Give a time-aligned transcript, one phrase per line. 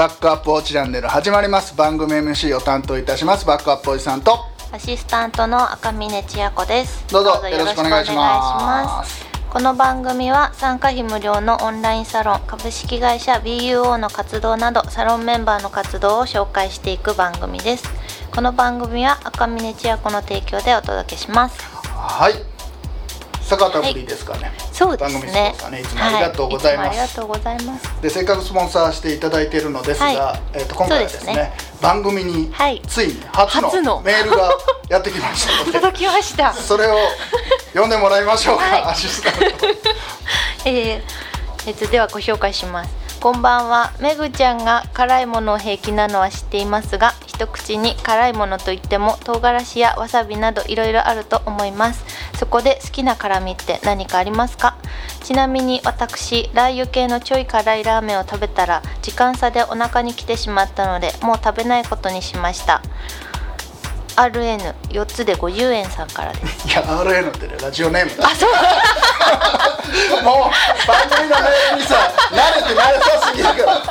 [0.00, 1.76] はいバックアップおチャンネル始まります。
[1.76, 3.44] 番組 MC を担当いたします。
[3.44, 4.38] バックアップおじさんと。
[4.72, 7.06] アシスタントの赤嶺千也子です。
[7.08, 9.12] どうぞよろしくお願いします。
[9.12, 9.26] す。
[9.50, 17.84] この番組は参加費無料のオンラインサロン株式会社 BUO の活動などサロンメンバーの活動を紹介していく番組です。
[18.34, 21.60] この番組は赤嶺千也子の提供でお届けします。
[21.84, 22.49] はい
[23.50, 26.86] 坂田ぶりですかね、そうです番組スポねいつもありがとうございます。
[26.86, 28.02] はつもありがとうございます。
[28.02, 30.40] でせっかくスポンサーしていただいているのですが、はい。
[30.52, 31.34] えー、と今回はですね。
[31.34, 32.80] ね番組にはい。
[32.86, 34.52] ついに初のメールが
[34.88, 36.52] やってきましたので 届きました。
[36.54, 36.96] それを
[37.70, 38.82] 読んでもらいましょうか、はい。
[38.84, 39.66] アシスタント。
[40.64, 41.30] えー
[41.66, 52.02] えっと、ではご紹介しますこんばんはめぐちゃんが辛いものを平気なのは知っていますが一口に辛いものといっても唐辛子やわさびなどいろいろあると思います
[52.40, 54.78] そこで好きな辛みって何かありますか？
[55.22, 62.80] ちなみに私ラー油系のちょい辛いラーメンを食べたら時間差でお腹に来てしまったのでもう食べないことにしました。
[64.16, 66.66] RN4 つで50円さんからです。
[66.68, 68.26] いや RN ってねラジオネームだ。
[68.26, 68.50] あそう。
[70.24, 73.82] もう番組のメールにさ慣れて慣れさすぎるから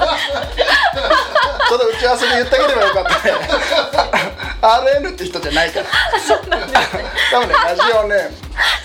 [1.70, 3.12] ちょっと打ち合わせで言ってあげればよかった。
[3.12, 3.34] ね
[4.59, 5.86] RN って人じゃないから。
[7.31, 8.36] 多分ねラジオネーム。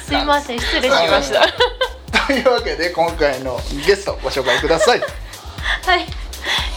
[0.04, 1.46] すいません失礼しました。
[2.26, 5.00] というわけで今回のゲストご紹介ください。
[5.00, 6.06] はい、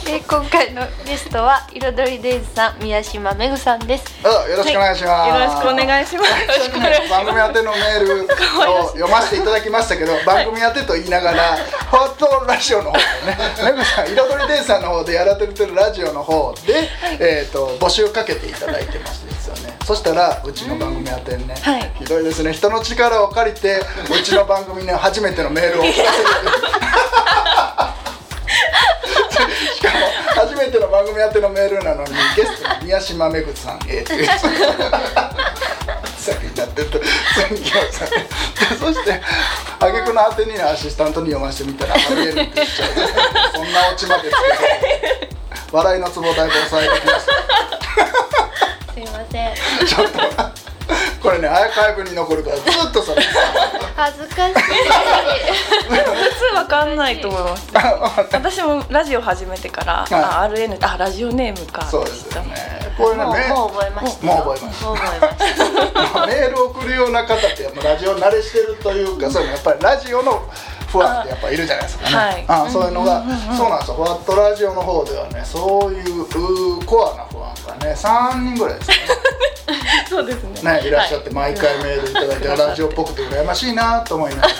[0.07, 7.09] えー今回のゲストは彩りデイズさん宮島めぐさんですどうぞよろしくお願いします、よろしくお願いします。
[7.09, 11.57] 番組宛てのメールを読ませていただきましたけど、番組宛てと言いながら、
[11.91, 19.77] ホットラジオの方でね、 めぐさん、彩りデイさんの方でやられてるラジオの方で、えっ、と募集かけていただいてましてですよね。
[19.85, 22.53] そしたらうちの番組宛てにね、はいひどいですね。
[22.53, 26.07] 人の力を借りてうちの番組に初めてのメールを送らせる。
[29.89, 34.01] しかも初めての番組宛てのメールなのにゲストに宮島めぐさんへ。
[34.01, 34.33] っていうさ
[36.33, 36.99] っきになってると
[37.47, 38.27] 次来ましたね。
[38.69, 39.21] でそして
[39.79, 42.89] 挙句の果てにアシスタントに読ませてみたら「ありえる」って言っちゃう
[43.55, 45.29] そんなオチまでつけて
[45.71, 47.21] 笑いのツボだいぶ抑えてきまし
[48.93, 49.53] すいません。
[49.53, 50.19] た ちょっと
[51.21, 53.21] これねアーカイブに残るからずっとそれ。
[53.95, 54.53] 恥ずかしい。
[55.89, 57.67] 普通わかんないと思います。
[58.31, 61.85] 私もラジオ始めてから、はあ RN あラジオネームか。
[61.85, 62.55] そうですよね。
[62.97, 64.27] これねもうめもう覚えました。
[64.27, 64.85] よもう覚えました。
[64.85, 66.25] もう覚えました。
[66.27, 70.43] メール送るような方ってやっぱラジオ慣れしてるというかそういうのやっぱりラジオの
[70.87, 72.45] ファンってやっぱいるじゃないですかね、はい。
[72.47, 73.23] あそういうのが、
[73.57, 73.95] そうなんですよ。
[73.95, 77.46] フワットラジオの方ではねそういうコアなファン。
[77.46, 77.46] が
[77.77, 78.91] ね3人ぐらいです
[80.09, 80.73] そうですね。
[80.73, 84.49] ねねいらっしゃって毎回メールいただいて、ラジオっぽくて羨ましいなと思いながら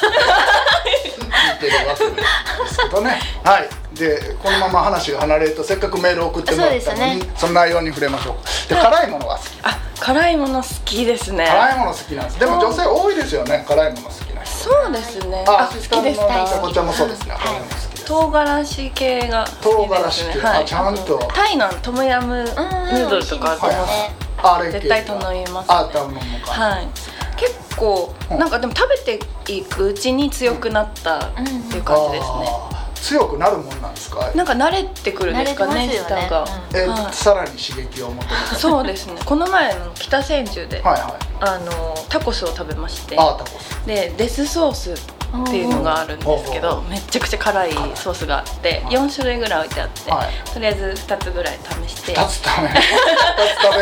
[1.62, 2.22] 聞いてるわけで
[2.70, 3.22] すけどね。
[3.44, 3.70] はい。
[3.98, 8.70] でこのまま話が離れるとせっかくメール送ってもらったのにその内容に触れましょう。
[8.70, 9.48] で辛いものが好き。
[9.64, 11.48] あ辛いもの好きですね。
[11.48, 12.40] 辛いもの好きなんです。
[12.40, 14.64] でも女性多いですよね辛いもの好きな人。
[14.64, 15.46] そうですね。
[15.48, 15.90] あ、あ好きです。
[15.90, 17.36] 好大好ききこちらもそうですね。
[17.40, 17.97] 辛いもの好き。
[18.08, 19.68] 唐辛子系が好きですね。
[19.74, 26.52] 唐辛子系あちゃんとタイのトムヤムヌードルとかあってもうん美味しいですねあれ系絶対頼みますあ、頼むのか。
[26.52, 26.88] はい。
[27.36, 32.48] 結構うんなんかでも食べていくうちに強くなったっていう感じですね。
[32.96, 34.32] 強くなるもんなんですか？
[34.34, 36.46] なんか慣れてくるんですかね慣れてますよね舌が。
[36.74, 38.56] えはいさらに刺激を求めて。
[38.56, 41.14] そうですねこの前の北千住で、はいはい。
[41.42, 43.86] あのタコスを食べましてあ、タコス。
[43.86, 52.68] でデスソースっていうのがあるんですけおどめっちゃくちゃ辛いソースがあってはい4種類ぐらい置いてあって、はいとりあえず2つぐらい試して二つ食べ。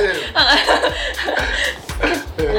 [0.02, 0.14] れる。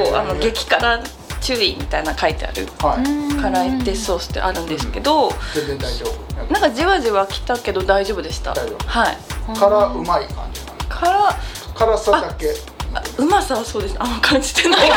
[0.05, 1.03] こうあのえー激辛
[1.41, 3.05] 注意みたいな書いてあるはい。
[3.41, 6.53] 辛いデスソースってあるんですけど全然大丈夫。
[6.53, 8.57] なんかじわじわきたけど大丈夫でしたは
[9.11, 9.17] い
[9.59, 10.79] 辛うまい感じなの。
[10.89, 11.37] 辛
[11.75, 12.55] 辛さだけ。
[12.97, 13.97] あうまさはそうです。
[13.99, 14.91] あんま感じてない。
[14.91, 14.97] あ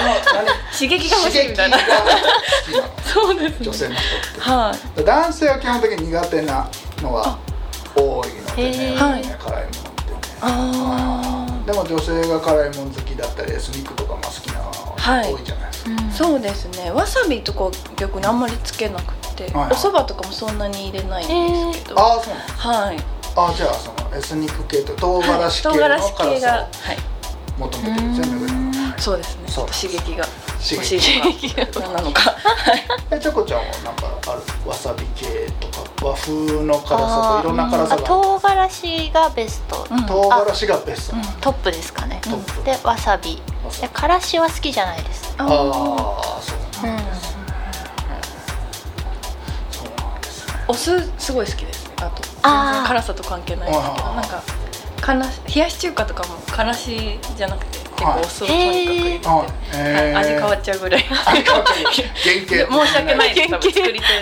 [0.00, 0.46] の何？
[0.72, 1.78] 刺激が欲しいみたいな。
[3.04, 3.66] そうですね。
[3.66, 4.40] 女性の人。
[4.40, 5.04] はい。
[5.04, 6.68] 男性は基本的に苦手な
[7.02, 7.38] のが
[7.96, 10.18] 多いのでね、はい辛いものってね。
[10.40, 16.90] あでも女性が辛いもの好きだったりエスニックとかも好きなのはい多いじゃないですか、あそうですね。
[16.90, 19.72] わさびとか逆にあんまりつけなくて、はいはい。
[19.72, 22.98] お蕎麦とかもそんなに入れないんですけど、ああそうなんですはい
[23.36, 26.96] あじゃあそのエスニック系と唐辛子系の唐辛子系が辛はい。
[26.96, 27.02] さ
[27.56, 29.42] を求めてるんですよね上野さんそうですね。
[29.54, 30.24] 刺激が
[30.62, 32.30] 刺激いのか何なのか。
[32.30, 34.68] はいえちょこちゃんはなんかある？
[34.68, 40.06] わさび系とか和風の辛さといろんな辛さあが唐辛子がベスト、うん。
[40.06, 42.64] 唐辛子がベスト、うんトップですかね、トップ。
[42.64, 43.42] でわさび。
[43.80, 45.34] でからしは好きじゃないです。
[45.38, 45.48] ああ
[46.40, 47.42] そうなんですね、
[48.08, 48.24] うん。
[49.70, 51.73] そうなんですねおお酢すごい好きです
[52.86, 53.68] 辛さと関係ない。
[53.68, 54.42] ですけどなんか
[55.00, 60.14] からし冷やし中華とかもからしじゃなくて結構お酢をとにかく入れて、はい。
[60.16, 61.04] 味変わっちゃうぐらい。
[61.04, 62.10] 味変わっちゃう。
[62.16, 64.20] 原 型申し訳ないです多分作り手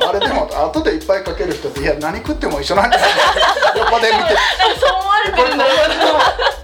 [0.00, 3.06] の あれでも後でいっぱいかける人っていや何食っても一緒なんだよ
[3.76, 4.36] 横で見て。
[4.80, 5.94] そう思われてるんだろうな。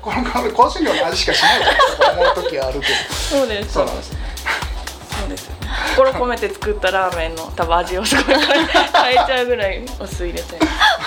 [0.03, 2.95] このこの香辛料の味しかしないと思う時はあるけど
[3.39, 4.13] そうですそうなんです
[5.29, 5.69] ですよね。
[5.97, 10.61] 心込めて作ったラーメンの多分味をすごい変え変えちゃうぐらいお酢入れちゃい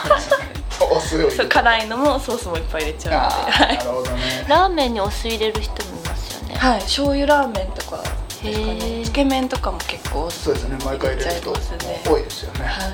[0.09, 0.31] ます
[0.79, 3.51] お酢を入れてそう辛いのもソースもいっぱい入れちゃうあので。
[3.51, 4.45] ーなるほどね。
[4.47, 6.55] ラーメンにお酢入れる人もいますよね。
[6.55, 8.99] はい、はい、醤油ラーメンとかですかへー。
[8.99, 11.55] ねつけ麺とかも結構そうですね毎回入れる人多
[12.17, 12.91] いですよね、はい。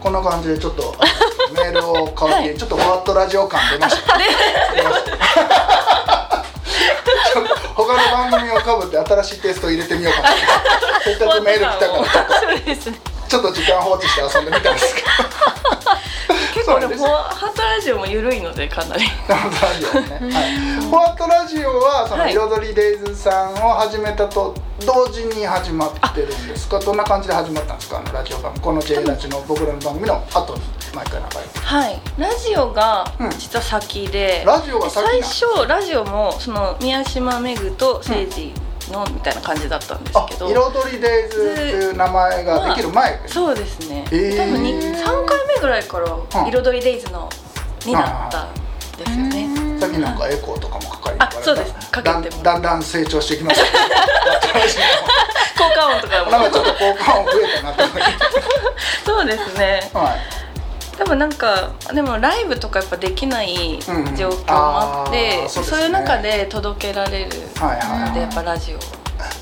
[0.00, 0.96] こんな感じでちょっと
[1.54, 4.18] メールを買って、はいちょっとふわっとラジオ感出ました。
[4.18, 4.24] 出
[4.82, 5.12] ました。
[7.32, 10.28] ちょっと他の番組をかぶって新しいテスト入れてみようかな。
[11.04, 12.04] せっかくメール来たからちょっ
[12.40, 12.98] そうですね。
[13.28, 15.06] とちょっと時間放置して遊んでみたんですけど。
[16.54, 19.02] 結構でもそうなんハートラジオも緩いのでかなり。
[19.04, 20.18] フォワットラジオね、
[20.92, 24.54] はい、トラジオはそのはい彩りデイズさんを始めたと
[24.84, 26.78] 同時に始まってるんですか？
[26.78, 27.98] どんな感じで始まったんですか？
[27.98, 30.60] あのラジオ番組この J ラジの僕らの番組の後に
[30.94, 32.00] 毎回流れてはい。
[32.18, 33.30] ラジオがうん。
[33.30, 38.52] 実は先で、ラジオが先最な初ラジオもその宮島めぐと誠治
[38.90, 43.16] のみたいな感じだったんですあけど、彩りデイズっていう名前ができる前。
[43.18, 44.36] ですそうですね、へー。
[44.36, 46.48] 多分に3回目ぐらいからうん。
[46.48, 47.28] 彩りデイズの
[47.86, 48.54] になったん
[48.98, 51.72] ですよね、さっきなんかエコーとかもかかりあそうです。
[51.90, 52.20] かけても。
[52.20, 53.66] だんだんだん成長してきました。
[55.58, 56.30] 効果音とかも。
[56.30, 58.02] なんかちょっと効果音増えたなと思って
[59.06, 59.90] そうですね。
[59.94, 60.42] はい
[61.02, 63.96] 多分なんかでもライブとかやっぱできないうん。
[64.06, 65.78] うん状況もあって、あーそうですね。
[65.78, 68.08] そういう中で届けられるはいはい。
[68.10, 68.78] のでやっぱラジオ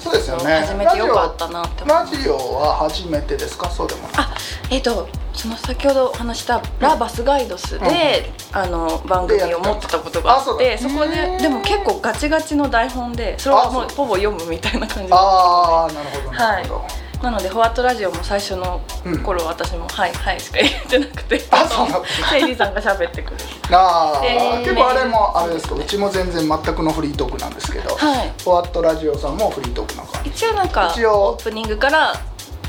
[0.02, 0.60] そうですよね。
[0.60, 3.68] 始めてよかったなってラジオは初めてですか？
[3.68, 4.34] そうでもあ
[4.70, 15.12] えっ、とその先ほどお話した「ラ・バスガイドスで」あの番組を持ってたことがあっあてそこででも結構ガチガチの台本でそれはもうほぼ読むみたいな感じ。
[15.12, 16.84] ああなるほどなるほど、
[17.22, 18.80] なので「フォワットラジオ」も最初の
[19.24, 21.44] 頃私も「はいはい」しか言ってなくて。
[21.50, 23.76] あそうなんだせいじさんが喋ってくれる。
[23.76, 25.74] ああ、えー結構あれもあれですか。
[25.74, 28.32] うちも全然全くのフリートークなんですけど、はい。
[28.42, 30.30] フォワットラジオさんもフリートークな感じ。
[30.30, 32.14] 一応なんかオープニングから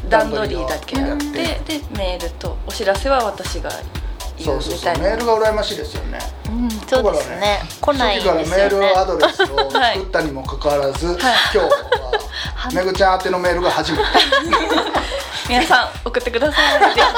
[0.09, 3.79] 段取りだけやってでメールとお知らせは私が言
[4.43, 4.77] そううそう。
[4.77, 6.19] そうメールが羨ましいですよね。
[6.47, 7.61] うんそうですね。
[7.79, 11.71] 来ないん初期からメーですよねルアドレスを作ったにもかかわらず、今日は
[12.73, 14.03] めぐちゃん宛てのメールが初めて。
[15.49, 16.79] 皆さん送ってください。
[16.79, 17.03] ぜひぜ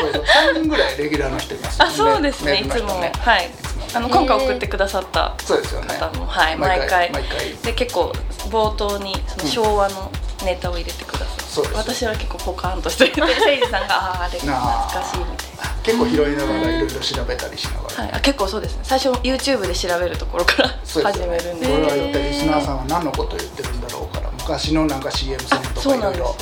[0.00, 0.22] そうそう。
[0.24, 2.56] 3人ぐらいレギュラーの人いますひあそうですね。
[2.60, 3.00] いつも。
[3.00, 3.50] はい。
[3.92, 5.94] あの今回送ってくださったそうですよね。
[5.98, 6.56] 方もはい。
[6.56, 6.88] 毎毎回。
[6.88, 7.56] 回毎回。
[7.62, 8.12] で結構
[8.50, 10.10] 冒頭にその昭和の
[10.44, 11.39] ネタを入れてくださって、そうです
[11.74, 15.70] 私は結構ポカーンとしててせいじさんがあああれ懐かしいみたいな。
[15.82, 18.80] 結構拾いながらいろいろ調べたりしながら、はい、あ結構そうですね。
[18.84, 20.74] 最初 YouTube で調べるところからね。
[20.84, 21.66] 始めるんで。
[21.66, 26.36] これは一体リスナーさんは何のことを言ってるんだろうから昔のなんか CM ソングとあそうないろいろ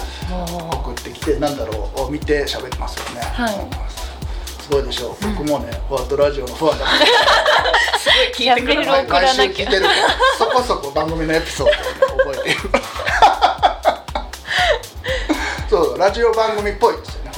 [0.73, 3.55] 送ってきてなんだろうを見て喋ってますよね、はい。
[3.55, 3.71] うん。
[4.63, 6.99] すごいでしょう、僕もねフォワットラジオのファンだから。
[7.99, 9.35] すごい聞いてくださいやめろ送らなきゃ。
[9.35, 9.95] 毎週聞いてるから。
[10.39, 12.71] そこそこ番組のエピソードをね覚えている
[15.99, 17.33] ラジオ番組っぽいですよね。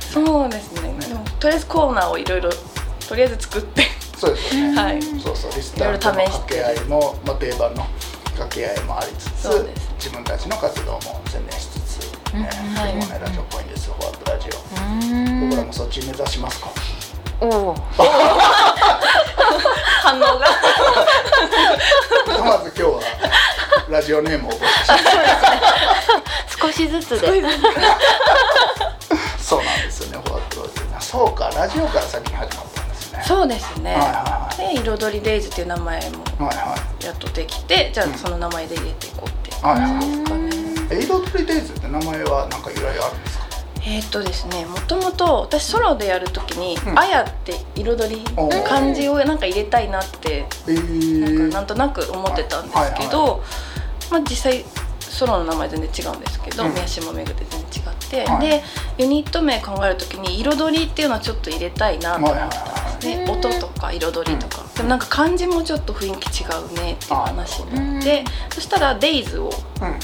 [0.00, 0.94] そうですね。
[1.06, 2.50] でもとりあえずコーナーをいろいろ
[3.06, 3.82] とりあえず作って。
[4.14, 5.02] オそうですよね、はい。
[5.02, 5.52] そうそう。
[5.54, 7.86] リスナーとの掛け合いも、まあ、定番の
[8.24, 9.68] 掛け合いもありつつ
[9.98, 12.44] 自分たちの活動も宣伝しつつ、ねうん。
[12.74, 12.94] はい。
[12.94, 13.94] もねラジオっぽいんですよ。
[13.98, 14.84] フォワットラジオ、う
[15.44, 15.50] ん。
[15.50, 16.70] 僕らもそっち目指しますか？
[17.38, 17.74] おお
[20.00, 20.46] 反応が。
[22.42, 23.00] まず今日は
[23.90, 25.02] ラジオネームを募集して
[26.66, 27.26] 少しずつで。
[29.38, 30.18] そうなんですよね。
[30.24, 30.68] フォワット
[31.00, 33.22] そうかラジオから先に始まったんですね。
[33.26, 37.04] そうですね、はいはで彩りデイズっていう名前もはいはい。
[37.04, 38.14] やっとできてじゃあうん。
[38.14, 43.46] その名前で入れていこうっていうはいはい感じですかね、え彩りデイズって名前はなんか由来あるんですか？
[43.82, 46.98] えーっとですねもともと私ソロでやるときに「うん。
[46.98, 48.24] あや」って彩り
[48.64, 53.42] 漢字をなんか入れたいなってえー、なんかなんとなく思ってたんですけど、
[54.10, 54.64] まあ、実際
[55.16, 56.74] ソロの名前全然違うんですけど、うん。
[56.74, 58.48] 宮島めぐって全然違って、はい。
[58.48, 58.62] で
[58.98, 69.98] ユニット名考えるときに彩りっていうのはちょっと入れたいなと思ってたんですね、はい音とか彩りとか、でもなんか漢字もちょっと雰囲気違うねっていう話になってそしたら「デイズをうん。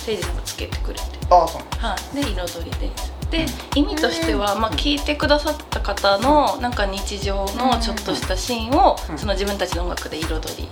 [0.00, 1.04] せいじさんがつけてくれて。
[1.30, 2.90] ああそうはい、で彩りで。
[2.96, 9.18] すで意味としては、まあ、聞いてくださった方のなんか日常のちょっとしたシーンを、うん。
[9.18, 10.68] その自分たちの音楽で彩り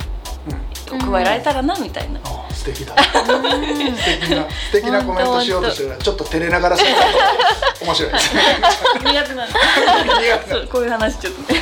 [0.90, 2.94] うんを加えられたらなみたいな、あ素敵だ。
[3.02, 3.10] 素
[4.20, 6.96] 敵な素敵なコメントしようとしてるちょっと照れながらしゃべる
[7.78, 8.42] と面白いですね。
[9.00, 11.60] 苦手なんで苦手そうこういう話ちょっとね。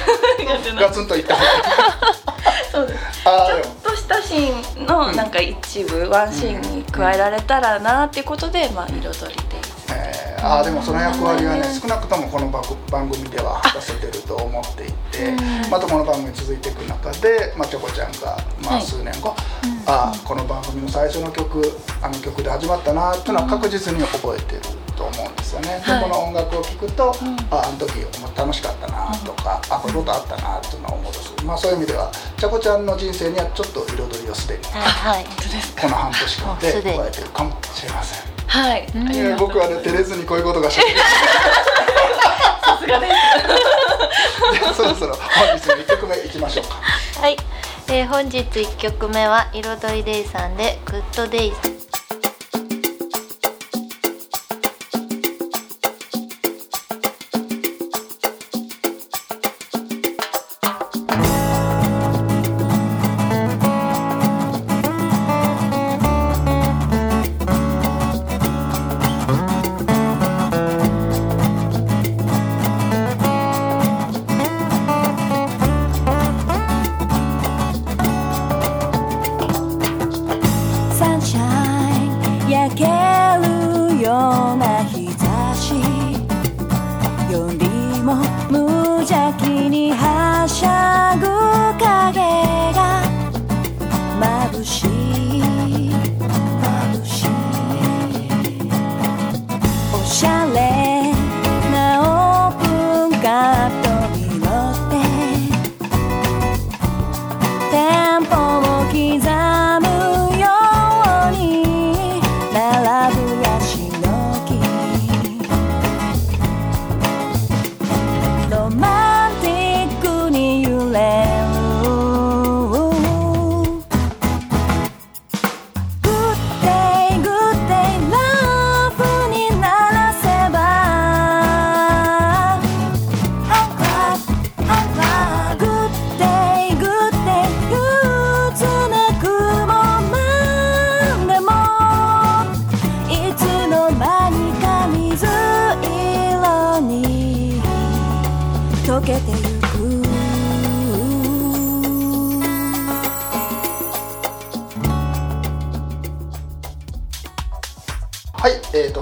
[0.79, 1.37] ガツンといった。
[2.73, 3.05] そうです。
[3.25, 9.43] ちょっとしたシーンのなんか一部、ワンシーンに加えられたらなっていうことで、まあ彩り
[10.43, 15.35] あーでもその役割はね少なくともこの番番組では果たせてると思っていて
[15.71, 19.35] またこの番組続いていく中で、まあ、チョコちゃんが、まあ、はい数年後、
[19.87, 21.63] あーこの番組の最初の曲
[22.03, 24.63] あの曲で始まったなっていうのは確実に覚えてる
[24.97, 25.83] と思うんですよね。
[25.87, 26.03] ではい。
[26.03, 27.15] この音楽を聴くと、ん。
[27.51, 28.05] ああの時
[28.37, 35.25] 楽しかったなとか、あこういうことあったなっていうのを思い出す、まあ、そういう意味ではチョコちゃんの人生にはちょっと彩りをすでにはい。
[35.81, 38.38] この半年間で加えてるかもしれません。
[38.49, 43.13] はい、う僕はね照れずにこういうことがしゃべるさすがです。
[44.59, 46.77] じゃあそろそろ本日の1曲目いきましょうか。
[47.21, 47.37] はい、
[47.89, 51.88] えー、本日1曲目は彩りデイさんでグッドデイズ
[87.31, 87.69] より
[88.03, 88.17] も
[88.51, 88.59] 無
[89.03, 91.27] 邪気にはしゃぐ
[91.79, 92.48] 影。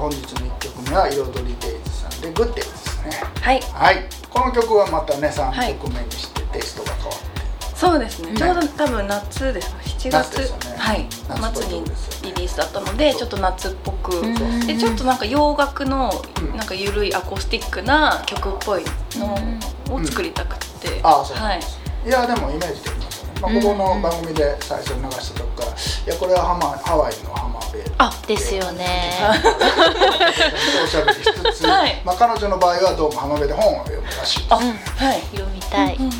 [0.07, 3.11] 本日の1曲目は彩りデイズさんで「グッデイ」ですね。
[3.41, 3.61] はい。
[3.73, 4.09] はい。
[4.31, 5.75] この曲はまたね3はい。
[5.75, 7.27] 曲目にしてテイストが変わって、
[7.75, 8.31] そうですね。
[8.31, 8.37] ね。
[8.39, 10.77] ちょうど多分夏ですか？7夏月、ね。
[10.79, 11.09] はい。
[11.41, 11.83] 夏に
[12.23, 14.15] リリースだったのでちょっと夏っぽく。
[14.25, 18.85] んでちょっとなんか洋楽のうんなんか緩いアコースティックな曲っぽい
[19.17, 19.35] の
[19.91, 21.61] を作りたくて、ああそうなはい。
[22.07, 22.96] い、やでもイメージでき
[23.40, 25.75] まあ、ここの番組で最初に流したとこからい
[26.07, 29.12] やこれはハマハワイのハマベーあですよね。
[30.85, 32.00] おしゃべりしつつ、はい。
[32.05, 34.55] まあ、彼女の場合はどうも浜辺で本を読むらしいです。
[34.55, 35.21] あ、うんはい。
[35.37, 36.16] 読みたい、うんうんうん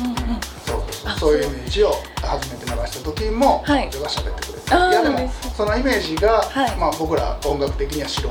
[0.65, 1.11] そうそうそう。
[1.11, 3.89] あそういうイメージを初めて流した時も彼はい。
[3.89, 4.91] 女が喋ってくれて、あー。
[4.91, 6.75] いやでもそのイメージが、はい。
[6.77, 8.29] まあ、僕ら音楽的には素人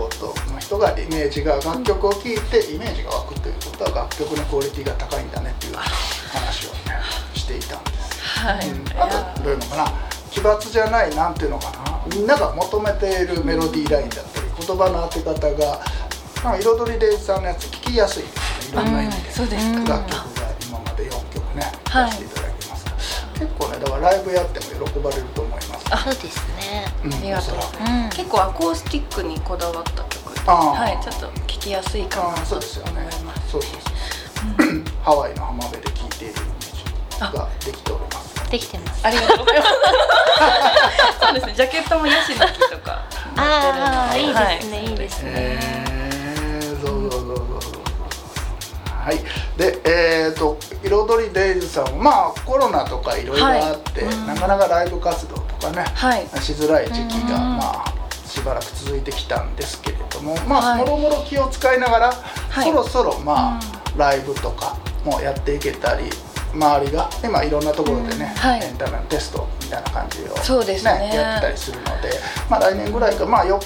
[0.53, 6.76] の人がイメージが楽曲を聴いてイメージが湧くということは楽曲のクオリティが高いんだねっていう話を
[8.49, 9.93] あとどういうのかな。
[10.31, 12.03] 奇抜じゃないなんていうのかな。
[12.15, 15.81] みんなが求めているメロディーラインだったり言葉の当て方が、
[16.45, 18.83] まあ、彩りデイズさんのやつ聞きやすいですね。
[18.83, 19.79] いろんな意味で、うんそうですか。
[19.81, 22.11] 楽曲が今まで4曲ねはい。
[22.11, 22.85] 出していただきます。
[22.85, 22.97] から、
[23.41, 26.05] 結構ねだからライブやっても喜ばれると思います。
[26.05, 26.85] そうですね。
[27.05, 27.57] うんありがとう。
[27.57, 28.11] うん。
[28.11, 30.27] 結構アコースティックにこだわった曲。
[30.47, 33.09] はい、ちょっと聴きやすいかなあーそうですよね。
[33.11, 33.51] と思います。
[33.51, 39.07] そうそうそう、ハワイの浜辺で聴いているイメージができておりますできてます。
[39.07, 39.71] ありがとうございます。
[41.21, 43.03] そうですね、ジャケットもヤシの木とか。
[43.37, 45.31] ああいいはですね、い、いですね。
[45.35, 47.37] へえそうそうそうそう。
[47.63, 47.83] そう
[49.05, 49.19] はい。
[49.57, 54.15] でえー、と彩りデイズさんはまあコロナとかいろいろあって、はい。
[54.15, 54.27] うん。
[54.27, 56.27] なかなかライブ活動とかね、はい。
[56.41, 62.13] しづらい時期が、うんまあしばらく続いてきたんですけれどもまあ、はいもろもろ気を使いながら、
[62.51, 62.65] はい。
[62.65, 63.61] そろそろまあ、
[63.97, 66.11] ライブとかもやっていけたり
[66.57, 68.65] 周りが今いろんなところでね、うんはい。
[68.65, 71.11] エンタメのテストみたいな感じを、そうですね。
[71.15, 72.11] やってたりするので、
[72.51, 73.61] まあ、来年ぐらいかまあよ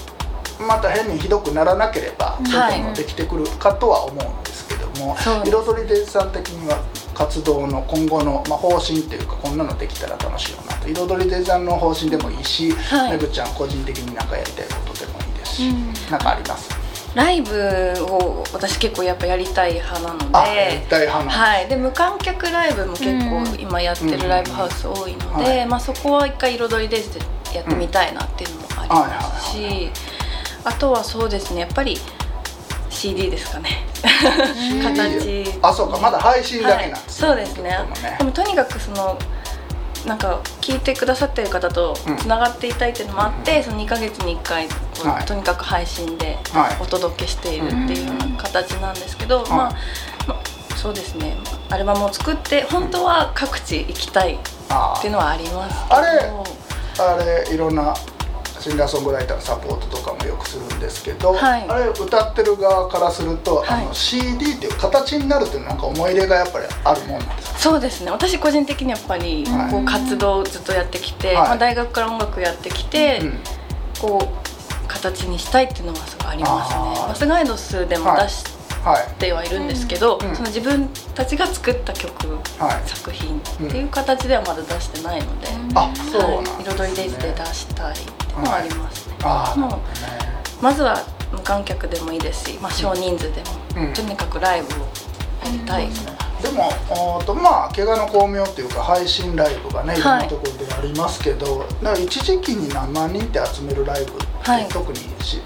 [0.58, 5.56] また変にひどくならなければそういうこともできてくるかとは思うんですけども、そうです。
[5.56, 6.78] 彩りデさん的には
[7.14, 10.88] 活動の今後の、まあ、方針っていうかこんなのできたら楽しいよなと。
[10.88, 13.12] 彩りデザインの方針でもいいし、はい。
[13.12, 15.92] めぐちゃん個人的に何かやりたいことでもいいですし、うん。
[16.10, 16.79] なんかあります？
[17.14, 23.60] ライブを私結構やっぱやりたい派なのあではい、で無観客ライブも結構うん。
[23.60, 27.02] 今やってるライブハウス多いので、はいまあ、そこは一回彩りで
[27.54, 29.90] やってみたいなっていうのもありますし、
[30.64, 31.96] あとはそうですねやっぱり
[32.90, 33.84] CD ですかね。
[34.82, 35.58] 形。
[35.62, 35.98] あそうか。
[35.98, 37.70] まだ配信だけなんはい、ですそうですね。
[38.02, 38.16] ね。
[38.18, 39.18] でもとにかくその
[40.06, 42.16] なんか聞いてくださってる方とうん。
[42.16, 44.68] つながっていたいっていうのもあって、その2ヶ月に1回
[45.04, 45.26] はい。
[45.26, 46.76] とにかく配信ではい。
[46.80, 49.48] お届けしているっていうような形なんですけど、ん。
[49.48, 49.74] まあ、
[50.26, 51.36] まあそうですね。
[51.70, 54.38] アルバムを作って本当は各地行きたい
[54.70, 55.96] あっていうのはありますけど。
[55.96, 56.30] あれ
[56.98, 57.16] あ
[57.46, 57.94] れいろんな
[58.60, 61.64] シンガーソングライターのサポートとかもよくするんですけど、はい。
[61.68, 63.84] あれ歌ってる側からすると、はい。
[63.84, 67.58] あの CD っていう形になるっていうのはなんか思い入れがやっぱりあるもんなんですか？
[67.58, 68.10] そうですね。
[68.10, 69.70] 私個人的にやっぱりはい。
[69.72, 71.36] こう活動をずっとやってきて、はい。
[71.36, 73.38] まあ、大学から音楽やってきて、うん
[74.00, 77.06] こう形にしたいっていうのはすごいありますね。
[77.08, 78.44] バスガイドスでもはい出し
[78.82, 82.10] はいてはいるんですけど、うんその自分たちが作った曲、
[82.58, 82.88] はい。
[82.88, 87.94] 作品っていう形ではまだ出してないので、あそうなんはい、彩りデジで出したい
[88.30, 89.82] っていうのはありますね、ああなるほも
[90.60, 90.96] うまずは
[91.32, 93.42] 無観客でもいいですし、まあ、少人数で
[93.76, 93.94] も、うん。
[93.94, 94.78] とにかくライブを
[95.44, 95.88] やりたい、
[96.42, 99.96] でもおーとまあ怪我の巧妙っていうか配信ライブがねい。
[99.96, 104.68] ろんはないところでありますけど、だから一時期に何万人って集めるライブって、はい。
[104.68, 105.40] 特にし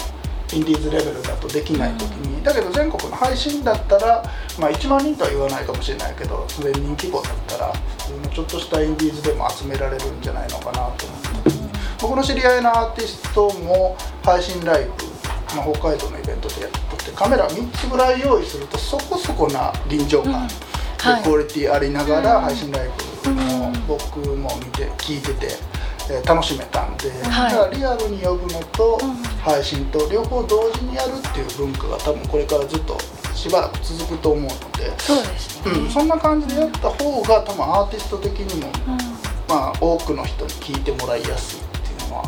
[0.53, 4.23] インディーズレベルだとできない時に、だけど全国の配信だったら、
[4.59, 11.14] まあ、1万人とは言わないかもしれないけど1000人規模だったら普通のちょっとしたインディーズでも集められるんじゃないのかなと思
[12.05, 14.91] 僕の知り合いのアーティストも配信ライブ、
[15.57, 21.23] まあ、北海道のイベントでやっとってカメラ3つぐらい用意するとそこそこな臨場感、はい。
[21.23, 22.91] でクオリティありながら配信ライ
[23.25, 25.47] ブも僕も見て聞いてて、
[26.11, 27.53] えー楽しめたんで、はい。
[27.53, 29.15] だからリアルに呼ぶのとうん。
[29.41, 32.99] 配信と両方同時にやるっていう文化が多分これからずっと
[33.35, 38.99] しばらく続くと思うので、そうですね、うん、そんな感じでやった方が多分アーティスト的にも、うん。
[39.49, 41.74] まあ、多くの人に聞いてもらいやすい
[42.15, 42.25] は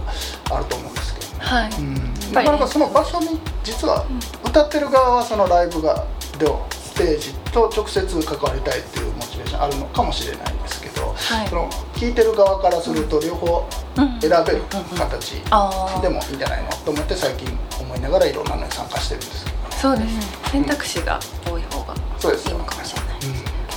[0.51, 1.35] あると思うんですけどね。
[1.38, 4.05] はい、うん、なかなかその場所に実は
[4.44, 6.05] 歌ってる側はそのライブが
[6.38, 11.49] ではステージと直接関わりたいっていうモチベーションあるのかもしれないんですけど、はい。
[11.49, 14.62] その聴いてる側からすると両方うん選べる
[14.96, 17.49] 形あでもいいんじゃないのと思って最近
[17.81, 19.57] 思いながらいろんなのに参加してるんですけど。
[19.68, 20.22] あそうですね。
[20.53, 23.18] 選択肢が多い方がいいのかもしれない。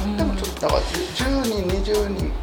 [0.06, 0.12] うん。
[0.12, 0.18] うん。
[0.18, 2.34] でもちょっとだから10人20人、うん、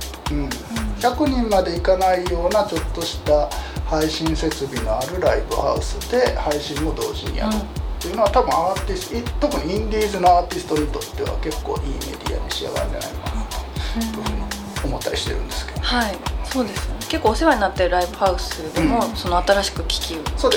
[0.98, 3.48] 100人までいかないようなちょっとした
[3.86, 13.56] 配信設備のあるライブハウスで配信も同時にやるっていうのは多分アーティストい特にインディーズのアーティストにとっては結構いいメディアに仕上がるんじゃないのかなと
[14.00, 14.46] いうふうに
[14.84, 15.80] 思ったりしてるんですけど。
[15.80, 16.18] はい。
[16.44, 16.96] そうですね。
[17.08, 20.48] 結構お世話になってるライブハウスでも、うんその新しく機器を導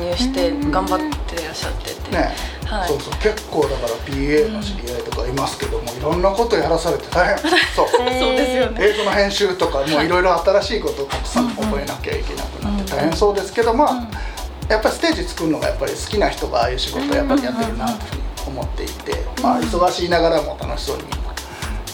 [0.00, 2.32] 入して頑張ってらっしゃってて、ね
[2.72, 2.88] はい。
[2.88, 7.38] そうそう結構だから PA の知り合いとかいますけども、いろんなことやらされて大変。
[7.76, 7.88] そう。
[7.88, 8.86] そうですよね。
[8.86, 10.08] 映像の編集とかもうい。
[10.08, 21.02] ろいろ新しいことをたくさん覚えなきゃいけなくなって大変そうですけどまあ、やっぱりステージ作るのがやっぱり好きな人がああいう仕事をやっぱりやってるなというふうに思っていて、まあ忙しいながらも楽しそうに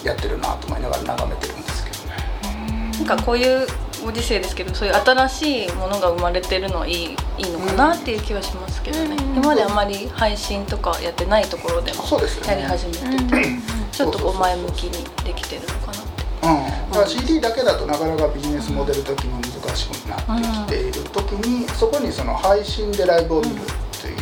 [0.04, 2.92] やってるなと思いながら眺めてるんですけどね。
[2.98, 3.66] なんかこういう
[4.04, 12.50] ご時世ですけどそういう新しいものが生まれてるのはいいいいのかなっていう気はしますけどね、うん今まであまり配信とかやってないところでもそうですよね。
[12.50, 13.44] やり始めてて、
[13.92, 16.24] ちょっとこう前向きにできてるのかなって。
[16.42, 23.56] うん、だから CD だけだとなかなかビジネスモデル的に難しくなってきている時に、そこにその配信でライブを見るっ
[24.00, 24.16] ていう、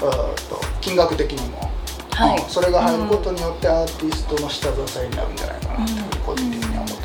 [0.00, 1.70] あーと金額的にも、
[2.10, 2.38] はい。
[2.42, 7.01] うんそれが入ることによってアーティストの下支えになるんじゃないかなと個人的には思って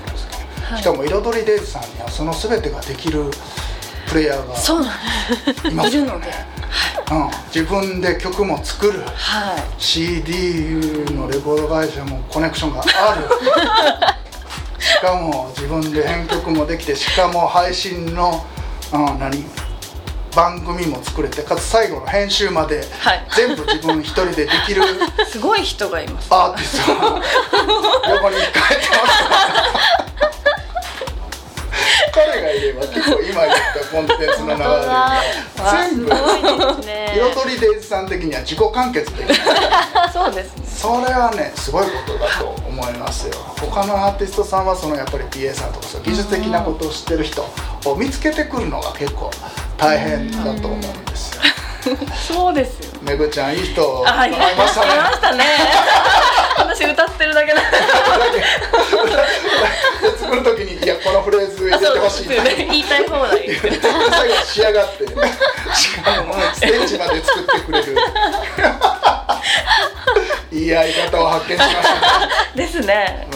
[0.69, 0.82] はい。
[0.82, 3.32] しかも彩りデイズさんにはその全てができる
[4.10, 5.91] プレイヤーがいまよねです。
[5.91, 6.27] すいるので。
[7.10, 8.99] うん、自分で曲も作る。
[9.01, 9.82] はい。
[9.82, 10.34] CD
[11.13, 13.27] のレコード会社もコネクションがある。
[14.84, 18.45] しかも自分で編曲もできてしかも配信の、
[18.91, 19.45] うん、何？
[20.36, 23.27] 番組も作れてかつ最後の編集まではい。
[23.36, 24.84] 全部自分一人でできる。
[25.27, 26.27] すごい人がいます。
[26.30, 26.93] アーティスト。
[26.93, 27.21] が
[28.13, 29.97] 横に控えてます
[32.17, 35.21] 彼がいれば結構今言ったコンテンツの流れが
[35.71, 36.88] 全部すごいです。
[36.88, 39.36] ね彩りデイズさん的には自己完結できる
[40.12, 40.65] そうですね。
[40.65, 43.34] それはねすごいことだと思いますよ。
[43.60, 47.45] 他のアーティストさんはそのやっぱり PA さんとか技術的なことを知ってる人
[47.86, 49.32] を見つけてくるのが結構
[49.77, 51.41] 大変だと思うんですよ。
[52.27, 52.99] そうですよ。
[53.01, 54.03] めぐちゃんいい人。
[54.06, 54.32] 会い。
[54.34, 55.43] ましたね
[56.58, 57.62] 私歌ってるだけだ。
[60.20, 63.48] 作る時にいやこのフレーズ入れてほしい、言いたい放題。
[63.56, 63.70] 最
[64.30, 65.06] 後仕上がって
[66.54, 67.96] ステージまで作ってくれる。
[70.52, 73.28] いい相方を発見しました、ですね。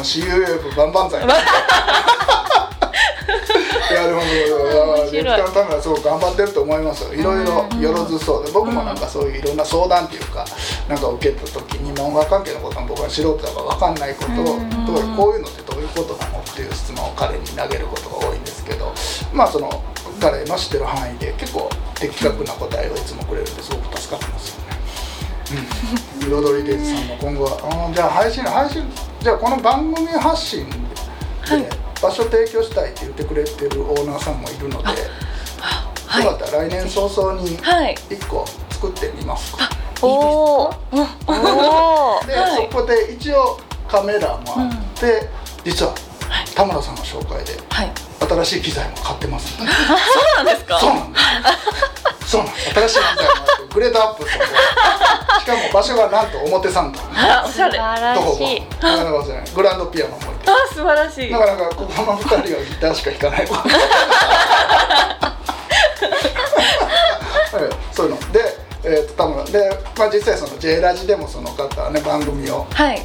[0.75, 1.11] バンバン。
[3.91, 4.21] いやでも
[5.11, 7.03] レクターのためはすごく頑張ってると思います。
[7.03, 10.45] よいろいろよろずそうで僕もなんかそういういろんな相談っていうか
[10.87, 14.45] なんか受けた時にまあ音楽関係のことも僕は素人だから分かんないことを
[14.87, 18.93] どういうこういうのってどういうことなのっていう質問を彼に投げることが多いんですけど
[19.33, 19.83] まあその
[20.19, 23.71] 彼の知ってる範囲で結構的確な答えをいつもくれるんです。
[23.71, 24.71] ごく助かってますよね。
[26.21, 28.83] うん、彩りデイズさんも今後は、うん、じゃあ配信配信
[29.19, 31.69] じゃあこの番組発信で、
[32.01, 34.87] 場所提供したいって言ってくれてるオーナーさんもいるので、
[36.07, 36.25] はい。
[36.25, 37.95] よかったら来年早々にはい。
[38.09, 39.69] 1個作ってみますか、
[40.01, 40.71] おおおお
[42.25, 42.69] で、はい。
[42.71, 45.29] そこで一応カメラもあって、
[45.63, 45.93] 実は
[46.55, 47.91] 田村さんの紹介ではい。
[48.21, 49.65] 新しい機材も買ってます、そう
[50.37, 50.79] なんですか？
[50.79, 51.23] そうなんです
[52.31, 52.43] そう。
[52.47, 56.99] 新しい機材もあってグレードアップとしかも場所がなんと表参道。
[56.99, 57.77] 素あおしゃれ。
[57.77, 59.43] あ晴らどこしいかなかない。
[59.53, 61.31] グランドピアノも置いて素晴らしい。
[61.31, 63.45] なかなかここの2人はギターしか弾かない
[67.51, 68.31] はいそういうの。
[68.31, 68.39] で、
[68.85, 69.43] えー、と田村。
[69.45, 73.01] で、まあ、実際その J ラジでもその方はね番組をはい。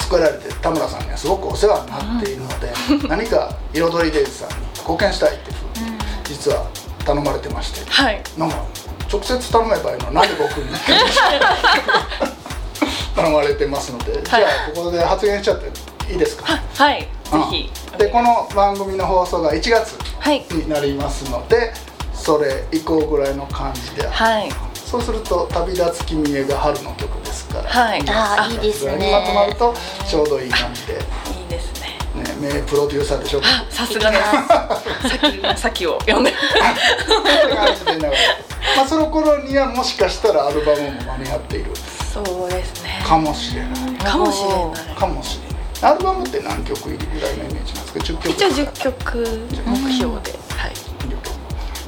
[0.00, 2.72] 作られて田村さんにはすごくお世話になっているので、
[3.08, 6.64] 何か彩りデイズさんに貢献したいっていうふうに実は
[7.10, 8.22] 頼まれてまして、はい。
[8.38, 8.64] なんか
[9.12, 10.70] 直接頼めばいいのなんで僕に
[13.16, 14.40] 頼まれてますので、じゃあ
[14.74, 16.44] ここで発言しちゃっていいですか、
[16.76, 17.00] はい。
[17.00, 17.08] ぜ
[17.50, 17.98] ひうん。
[17.98, 20.46] でこの番組の放送が1月はい。
[20.52, 21.72] になりますので
[22.14, 24.48] それ以降ぐらいの感じで、はい。
[24.74, 28.02] そうすると「旅立つ君へ」が春の曲ですから、はい。
[28.08, 29.74] あーいいですそれにまとまるねと
[30.08, 31.29] ちょうどいい感じで、ね、いいですね
[32.40, 33.48] 名プロデューサーでしょうか？
[33.70, 36.32] さすがですさを読んで。
[38.76, 41.70] まあその頃にはもしかしたらアルバムも間に合っている。
[42.12, 43.02] そうですね。
[43.06, 43.72] かもしれない。
[43.98, 44.96] かもしれない。
[44.96, 45.44] かもしれ
[45.82, 45.92] ない。
[45.92, 48.30] アルバムって何曲入りぐらいのイメージなんですか？10曲。
[48.30, 50.32] 一応10曲目標で。
[50.56, 50.72] はい。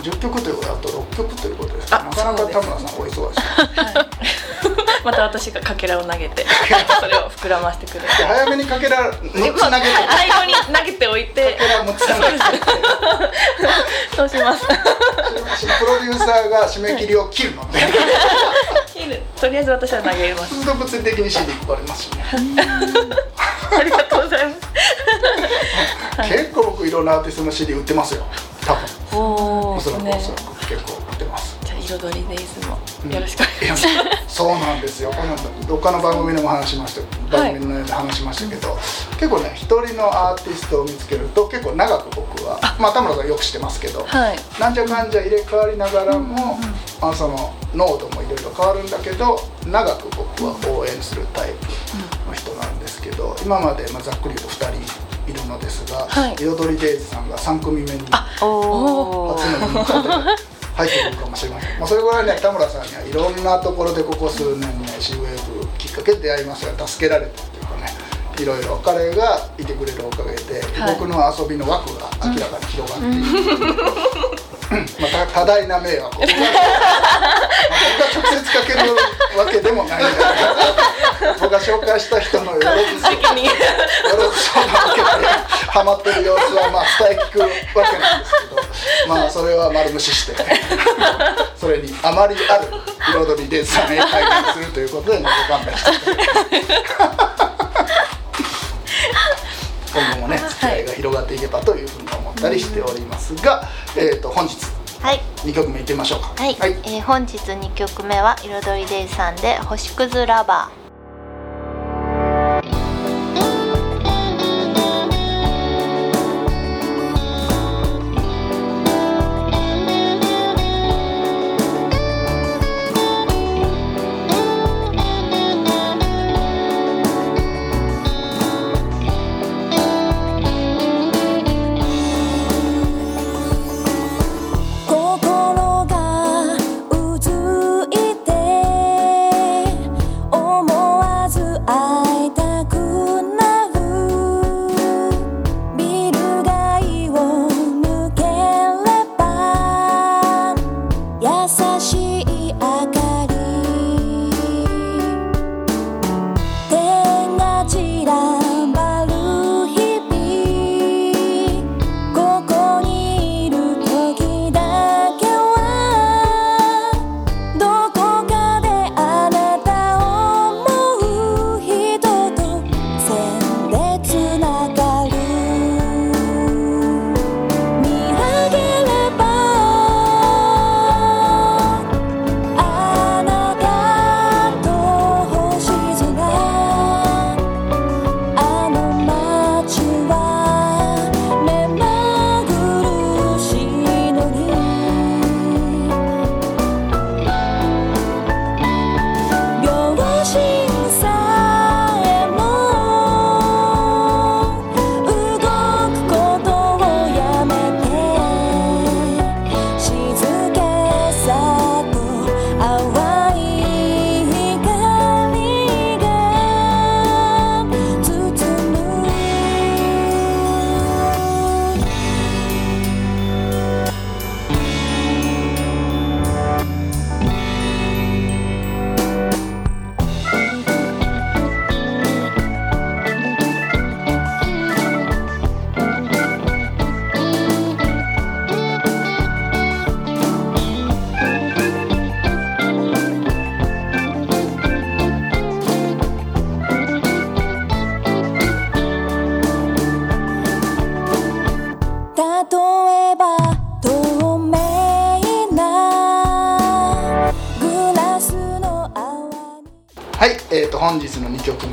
[0.02, 0.42] 10曲。
[0.42, 2.00] ということはあと6曲ということですか？
[2.00, 3.40] あなかなか田村さんお忙しい
[5.04, 6.46] また私がかけらを投げて
[7.00, 8.06] それを膨らませてくれて。
[8.06, 9.58] で早めにかけら6つ投げて。
[9.60, 9.62] か
[10.10, 11.58] 最後に投げておいて。
[11.58, 12.38] けら6つ投げて。
[14.16, 14.66] そうします。
[14.66, 17.80] プロデューサーが締め切りを切るので。
[18.92, 19.22] 切る。
[19.40, 20.54] とりあえず私は投げます。
[20.54, 22.24] そうすると物理的に CD 配りますしね。
[23.78, 26.28] ありがとうございます。
[26.28, 28.24] 結構僕いろんなアーティストの CD 売ってますよ。
[28.64, 28.82] 多分。
[29.12, 30.14] おおそらくね。
[30.16, 30.68] おそらく。
[30.68, 31.01] 結構
[31.98, 32.78] 彩りデイズも。
[33.12, 35.10] よろしくお願いしいやますそうなんですよ。
[35.10, 37.36] このどっかの番組でも話しました。
[37.36, 38.74] 番組の内で話しましたけど、
[39.18, 44.38] 結構ね一人のアーティストを見つけると結構長く僕はまあ田村さんよく知ってますけど、はい。
[44.60, 46.58] なんじゃかんじゃ入れ替わりながらも、
[47.00, 51.66] まあ、その濃度もいろいろ変わるんだけど長く僕は応援するタイプ
[52.28, 56.36] の人なんですけど今までまあざっくり言うと2人いるのですが、はい。
[56.36, 59.36] 彩りデイズさんが3組目に初の
[59.68, 60.42] インターで
[60.76, 66.72] 入ってくるかもしれません、まあ、それぐらいね田村さんにはいろんなところでここ数年ね C ウェーブきっかけで出会いました。
[66.72, 67.88] が助けられたっていうかね
[68.38, 68.78] いろいろ。
[68.78, 70.94] 彼がいてくれるおかげで、はい。
[70.94, 73.74] 僕の遊びの枠が明らかに広がっている、
[75.12, 76.20] まあ、た多大な迷惑を。
[76.20, 77.42] 僕 がまあ
[77.82, 78.96] 僕が直接かける
[79.38, 81.34] わけでもないんだけど。
[81.40, 82.60] 僕が紹介した人のよろ
[82.96, 83.44] ず先に。
[83.44, 83.52] よ
[84.16, 85.26] ろず相談を受けて
[85.70, 87.46] ハマってる様子はまあ伝え聞くわ
[87.84, 88.51] けなんですけど
[89.08, 90.34] まあそれは丸無視して。
[91.62, 92.66] それにあまりある
[93.12, 95.90] 彩りでさね改善するということでご勘弁して
[99.94, 104.56] 今後もね付き合いが広がっていけばというふうに思ったりしておりますが、えー、と本日。
[105.00, 105.20] はい。
[105.44, 106.32] 2曲目いってみましょうか。
[106.42, 110.81] はい、えー本日2曲目は彩りデイさんで星屑ラバー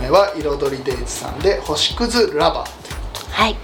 [0.10, 2.69] 目は彩りデイズさんで「星屑ラバー。
[3.32, 3.56] はい」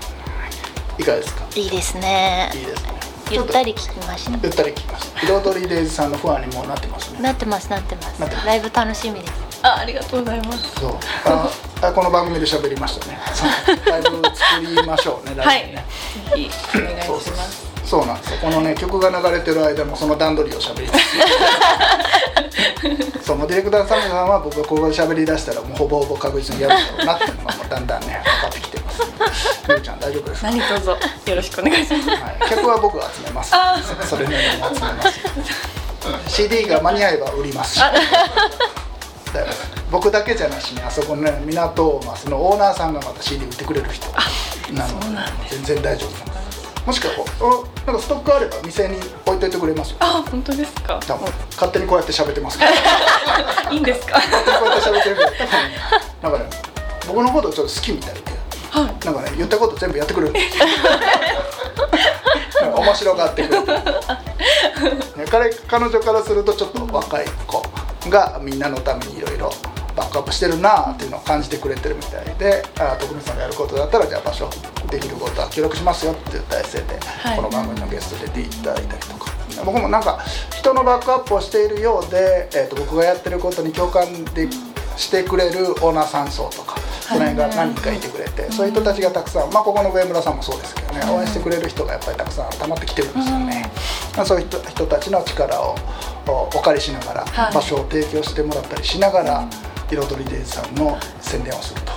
[0.99, 1.43] いかがですか？
[1.55, 2.51] いいですね。
[2.53, 2.89] いいですね。
[3.31, 4.31] ゆったり聞きました。
[4.43, 5.21] ゆったり聞きました。
[5.25, 7.19] 彩りデイズさんのファンにもうなってますね。
[7.21, 8.19] なってますなってます。
[8.19, 8.47] なってます。
[8.47, 9.33] ライブ楽しみです。
[9.63, 10.59] あありがとうございます。
[10.79, 10.91] そう。
[11.25, 11.49] あ
[11.81, 13.19] あこの番組で喋りましたね。
[13.33, 13.89] そう。
[13.89, 15.45] ライブ作りましょうね はい。
[15.47, 15.85] ライブね、
[16.35, 17.65] ぜひお願いします。
[17.83, 18.37] そうなんですよ。
[18.41, 20.95] このね曲が流れてる間もその段取りを喋りつつ
[23.21, 29.01] そうもうディレクターさんさんは僕がここで喋り出したらもうほぼほぼ確実にやるだろうなっていうのがもうだんだんね分かってきてます。
[29.67, 30.97] めぐちゃん大丈夫ですか、何卒よ
[31.35, 32.09] ろしくお願いします。
[32.09, 33.51] はい、客は僕が集めます。
[33.53, 33.75] あ
[34.07, 35.03] それなりに集めま
[36.27, 36.35] す。
[36.35, 37.75] CD が間に合えば売ります。
[37.75, 37.81] し
[39.91, 44.07] 僕だけじゃなしにあそこのね港マスのオーナーさんがまた CD 売ってくれる人
[44.73, 45.07] なので
[45.49, 46.34] 全然大丈夫なんです
[46.85, 49.97] もしくはこうおなんかストックあれば店に置いといてくれますよ。
[50.01, 50.99] あ本当ですか？
[51.07, 51.25] 多分。
[51.51, 52.71] 勝手にこうやって喋ってますから
[53.73, 54.17] いいんですか？
[54.19, 55.75] 勝手にこうやって喋ってるから多分ね
[56.21, 56.49] なんかね
[57.07, 58.21] 僕のことちょっと好きみたいで。
[58.71, 59.05] はい。
[59.05, 60.33] なんかね言ったこと全部やってくれる。
[62.61, 63.65] なんか面白がってくれる、
[65.17, 67.63] ね、彼彼女からするとちょっと若い子
[68.09, 69.51] がみんなのためにいろいろ
[69.95, 72.63] バックアップしてるなっていうのを感じてくれてるみたいで。
[72.79, 74.49] あ徳光さんがやることだったらじゃあ場所
[74.87, 77.35] できることは協力しますよっていう体制で、はい。
[77.35, 79.35] この番組のゲストで出ていただいたりとか。
[79.63, 80.19] 僕もなんか
[80.51, 84.49] 人のバックアップをしているようで、えー、と僕がやってることに共感で
[84.97, 93.71] してくれるオーナーさん層とかその辺が何人かいてくれて、そういう人たちがたくさん、まあ、ここの上村さんもそうですけどね応援してくれる人がやっぱりたくさん溜まってきてるんですよね、
[94.17, 95.75] まあ、そういう人人たちの力を
[96.27, 97.53] おお借りしながら、はい。
[97.53, 99.47] 場所を提供してもらったりしながら、
[99.89, 101.91] 彩りデイズさんの宣伝をすると。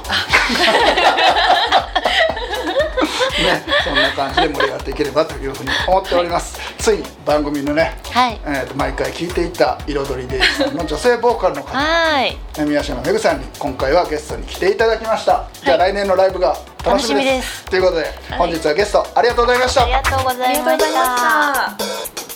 [3.42, 6.58] ね、そんな感じで盛り上がっていければというふうに思っております。
[6.78, 8.40] ついに番組のね、はい。
[8.44, 12.36] えー、と毎回聞いていた彩りデイズさんの女性ボーカルの方はい。
[12.58, 17.64] え宮島めぐさんに今回はゲストに来ていただきました、じゃあ来年のライブが楽しみです。
[17.66, 20.78] ということで、本日はゲストありがとうございました、ありがとうございまし
[22.16, 22.27] た